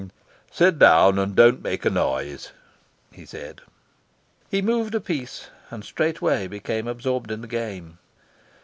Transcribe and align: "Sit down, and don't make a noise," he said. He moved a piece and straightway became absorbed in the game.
"Sit 0.49 0.79
down, 0.79 1.19
and 1.19 1.35
don't 1.35 1.61
make 1.61 1.85
a 1.85 1.89
noise," 1.91 2.53
he 3.11 3.23
said. 3.23 3.61
He 4.49 4.59
moved 4.59 4.95
a 4.95 4.99
piece 4.99 5.49
and 5.69 5.83
straightway 5.85 6.47
became 6.47 6.87
absorbed 6.87 7.29
in 7.29 7.41
the 7.41 7.47
game. 7.47 7.99